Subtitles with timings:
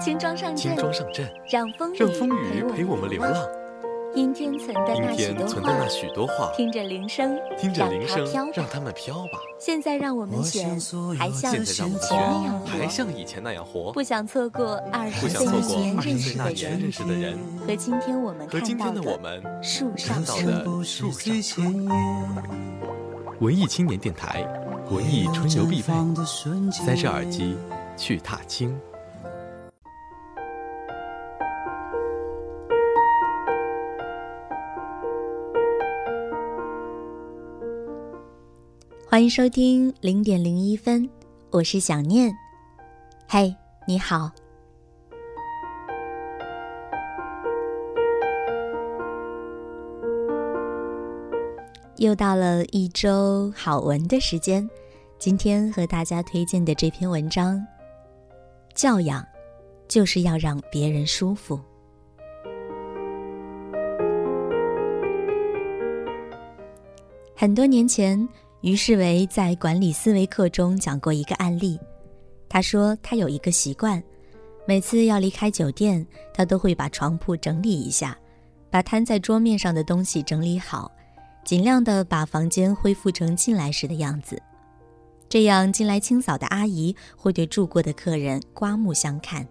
[0.00, 3.34] 轻装上阵，轻装上阵，让风雨让风雨陪我们流浪。
[4.14, 9.40] 阴天存的那许多天存的那话，许多话，听着铃声，听着铃声让它们飘吧。
[9.58, 10.78] 现在让我们选，
[11.18, 12.88] 还像以前那样活。
[12.88, 13.90] 像以前那样活。
[13.90, 20.22] 不想错过二不十岁那年认识的人认识的人和今天我们和今看到天的我们树上。
[20.22, 21.74] 的树上。
[23.40, 24.46] 文艺青年电台，
[24.90, 25.92] 文艺春游必备。
[26.70, 27.56] 塞着耳机
[27.96, 28.78] 去踏青。
[39.12, 41.06] 欢迎收听零点零一分，
[41.50, 42.34] 我是想念。
[43.28, 43.54] 嘿，
[43.86, 44.32] 你好。
[51.96, 54.66] 又到了一周好文的时间，
[55.18, 57.62] 今天和大家推荐的这篇文章，
[58.74, 59.22] 教养
[59.88, 61.60] 就是要让别人舒服。
[67.36, 68.26] 很多年前，
[68.62, 71.78] 于世维在管理思维课中讲过一个案例。
[72.48, 74.00] 他说他有一个习惯，
[74.68, 78.16] 每次要离开酒店，他都会把床铺整理一下，
[78.70, 80.92] 把摊在桌面上的东西整理好，
[81.44, 84.40] 尽量的把房间恢复成进来时的样子。
[85.28, 89.44] 这样进来清扫的阿姨会对住过的客人刮目相看。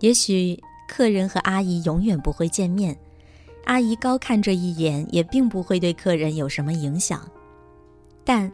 [0.00, 2.98] 也许客人和阿姨永远不会见面。
[3.64, 7.26] 阿姨高看这一眼，也并不会对客人有什么影响，
[8.24, 8.50] 但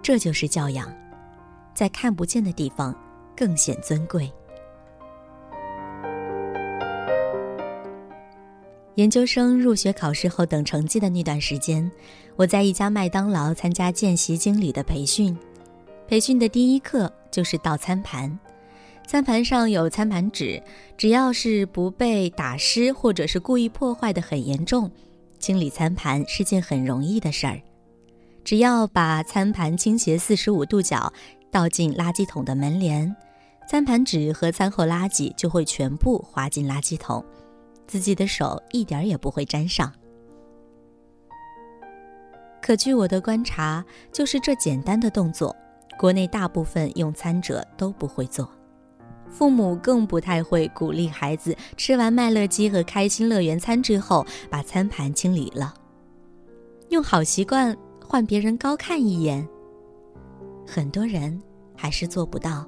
[0.00, 0.92] 这就是教养，
[1.74, 2.94] 在看不见的地方
[3.36, 4.32] 更显尊贵。
[8.94, 11.90] 研究生入学考试后等成绩的那段时间，
[12.36, 15.36] 我在一家麦当劳参加见习经理的培训。
[16.06, 18.38] 培训的第一课就是倒餐盘。
[19.06, 20.60] 餐盘上有餐盘纸，
[20.96, 24.90] 只要是不被打湿或者是故意破坏的很严重，
[25.38, 27.60] 清理餐盘是件很容易的事儿。
[28.42, 31.12] 只要把餐盘倾斜四十五度角
[31.50, 33.14] 倒进垃圾桶的门帘，
[33.68, 37.24] 餐盘纸和餐后垃圾就会全部滑进垃圾桶，
[37.86, 39.92] 自己的手一点儿也不会沾上。
[42.62, 45.54] 可据我的观察，就是这简单的动作，
[45.98, 48.50] 国内大部分用餐者都不会做。
[49.36, 55.74] 父母更不太会鼓励孩子吃完麦乐鸡和开心乐园餐之后把餐盘清理了。
[56.90, 59.44] 用好习惯换别人高看一眼，
[60.64, 61.42] 很多人
[61.76, 62.64] 还是做不到。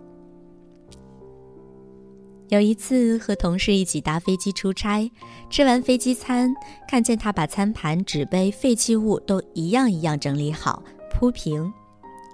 [2.48, 5.08] 有一次和同事一起搭飞机出差，
[5.48, 6.52] 吃完飞机餐，
[6.88, 11.72] 看见他把餐盘、纸杯、废弃物都一样一样整理好，铺平。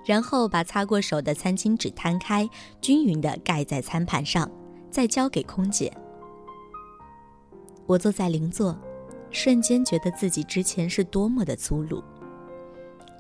[0.05, 2.49] 然后把擦过手的餐巾纸摊开，
[2.81, 4.51] 均匀地盖在餐盘上，
[4.91, 5.93] 再交给空姐。
[7.87, 8.77] 我坐在邻座，
[9.31, 12.03] 瞬间觉得自己之前是多么的粗鲁。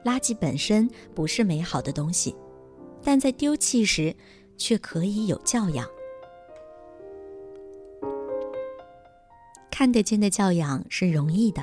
[0.04, 2.34] 垃圾本身不是美好的东西，
[3.02, 4.14] 但在丢弃时，
[4.56, 5.86] 却可以有教养。
[9.70, 11.62] 看得见的教养是容易的。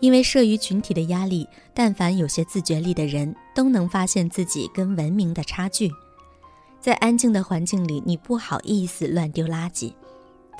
[0.00, 5.90] 因为慑于群体的压力，但凡有些自觉力的人，都能发现自己跟文明的差距。
[6.80, 9.92] 在安静的环境里，你不好意思乱丢垃圾；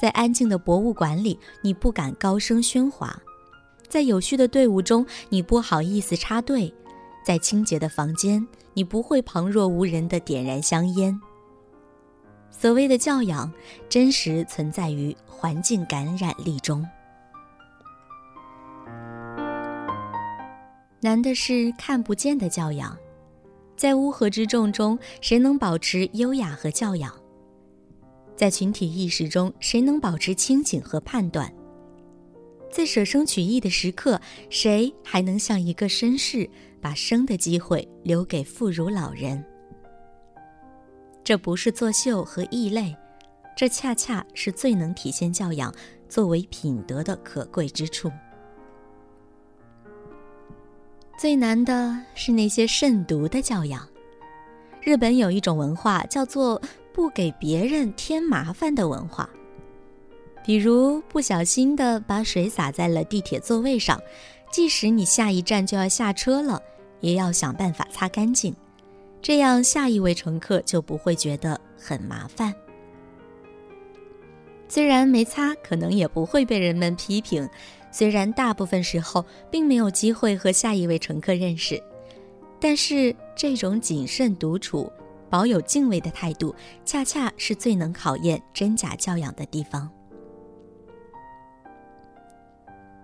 [0.00, 3.08] 在安静的博物馆里，你不敢高声喧哗；
[3.88, 6.72] 在有序的队伍中，你不好意思插队；
[7.24, 11.20] 在清洁的房间，你不会旁若无人地点燃香烟。
[12.50, 13.52] 所谓的教养，
[13.88, 16.84] 真实存在于环境感染力中。
[21.00, 22.96] 难的是看不见的教养，
[23.76, 27.12] 在乌合之众中，谁能保持优雅和教养？
[28.34, 31.52] 在群体意识中，谁能保持清醒和判断？
[32.70, 34.20] 在舍生取义的时刻，
[34.50, 36.48] 谁还能像一个绅士，
[36.80, 39.42] 把生的机会留给妇孺老人？
[41.22, 42.94] 这不是作秀和异类，
[43.56, 45.74] 这恰恰是最能体现教养
[46.08, 48.10] 作为品德的可贵之处。
[51.16, 53.88] 最难的是那些慎独的教养。
[54.82, 56.60] 日本有一种文化叫做
[56.92, 59.28] “不给别人添麻烦”的文化，
[60.44, 64.00] 比如不小心的把水洒在了地铁座位上，
[64.52, 66.62] 即使你下一站就要下车了，
[67.00, 68.54] 也要想办法擦干净，
[69.22, 72.54] 这样下一位乘客就不会觉得很麻烦。
[74.68, 77.48] 虽然没擦，可能也不会被人们批评。
[77.96, 81.82] 虽然大部分时候并没有机会和下一位乘客认识，
[82.60, 84.92] 但是这种谨慎独处
[85.30, 86.54] 保有敬畏的态度，
[86.84, 89.90] 恰恰是最能考验真假教养的地方。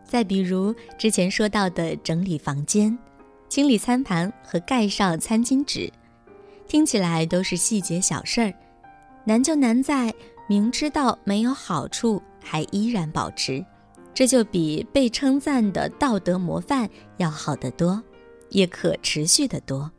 [0.04, 2.98] 再比如之前说到的整理房间、
[3.48, 5.90] 清理餐盘和盖上餐巾纸，
[6.68, 8.52] 听起来都是细节小事儿，
[9.24, 10.12] 难就难在
[10.46, 13.64] 明知道没有好处还依然保持，
[14.14, 18.02] 这就比被称赞的道德模范要好得多，
[18.50, 19.90] 也可持续得多。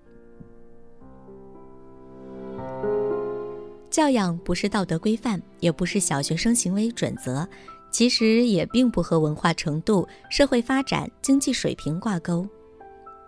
[3.89, 7.47] 教养不是道德规范，也不是小学生行为准则，
[7.91, 12.47] 其实也并不和文化程度、社会发展、经济水平挂钩。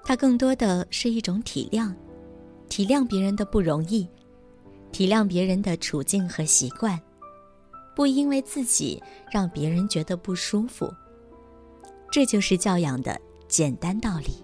[0.03, 1.93] 它更多的是一种体谅，
[2.67, 4.07] 体谅别人的不容易，
[4.91, 6.99] 体谅别人的处境和习惯，
[7.95, 9.01] 不因为自己
[9.31, 10.93] 让别人觉得不舒服。
[12.11, 14.43] 这就是教养的简单道理。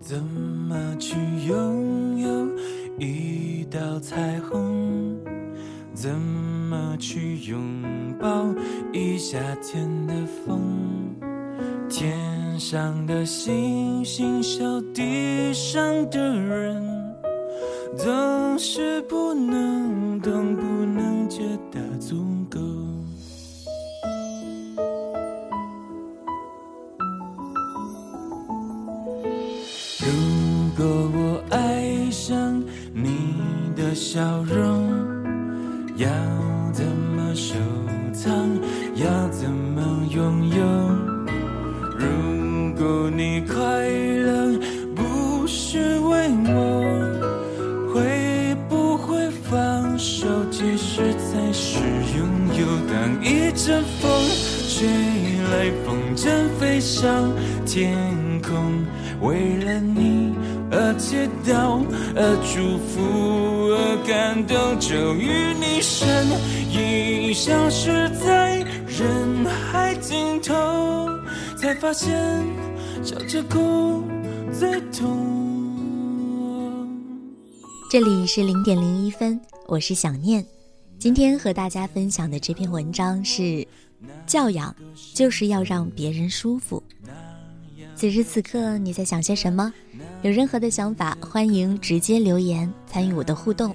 [0.00, 1.16] 怎么去
[1.46, 2.58] 拥有
[2.98, 5.18] 一道彩虹？
[5.92, 8.46] 怎么去拥抱
[8.92, 11.14] 一夏天的风？
[11.90, 16.82] 天上的星星，笑地上的人，
[17.96, 22.58] 总是不能懂，不能觉得足够。
[29.98, 30.06] 如
[30.76, 32.62] 果我爱上
[32.94, 33.34] 你
[33.76, 34.88] 的笑容，
[35.96, 36.29] 要。
[50.30, 50.50] 放手？
[50.50, 51.78] 其实才是
[52.16, 52.22] 拥
[52.56, 52.60] 有。
[52.86, 54.10] 当一阵风
[54.68, 54.86] 吹
[55.50, 57.32] 来，风筝飞上
[57.66, 57.96] 天
[58.40, 58.84] 空，
[59.20, 60.32] 为了你
[60.70, 61.84] 而祈祷，
[62.14, 63.70] 而祝福。
[63.72, 66.26] 而感动就与你身
[66.70, 71.08] 影消失在人海尽头，
[71.56, 72.16] 才发现
[73.02, 74.02] 笑着哭
[74.52, 75.28] 最痛。
[77.90, 80.44] 这里是零点零一分，我是想念。
[80.98, 83.64] 今天和大家分享的这篇文章是：
[84.26, 84.74] 教养
[85.14, 86.82] 就是要让别人舒服。
[87.94, 89.72] 此时此刻你在想些什么？
[90.22, 93.72] 有任何的想法，欢迎直接留言参与我的互动。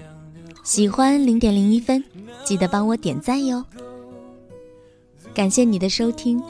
[0.66, 2.04] 喜欢零点零一分，
[2.44, 3.64] 记得帮我点赞哟！
[5.34, 6.44] 感谢你的收听，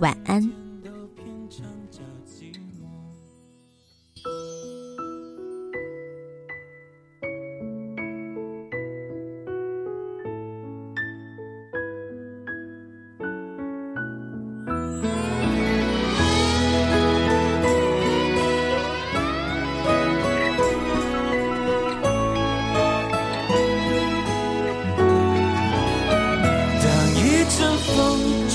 [0.00, 0.50] 晚安。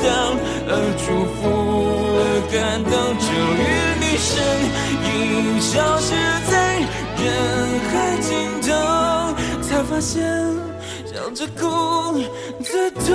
[0.00, 0.08] 而祈祷，
[0.66, 1.04] 而祝
[1.36, 1.42] 福，
[2.16, 3.62] 而感动，终于
[4.00, 4.32] 你身
[5.04, 6.08] 影消失
[6.50, 6.52] 在
[7.20, 7.24] 人
[7.90, 8.28] 海尽
[8.62, 8.68] 头。
[9.62, 10.20] 才发现
[11.06, 11.60] 笑着哭
[12.62, 13.06] 最痛。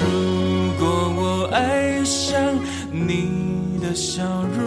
[0.00, 0.06] 如
[0.78, 0.82] 果
[1.16, 1.20] 我
[1.52, 2.36] 爱上
[2.92, 4.22] 你的笑
[4.56, 4.66] 容，